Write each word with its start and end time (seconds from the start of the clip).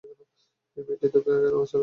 এই 0.77 0.83
মেয়েটি 0.87 1.07
তোকে 1.13 1.31
কেন 1.33 1.55
বাঁচালো? 1.55 1.79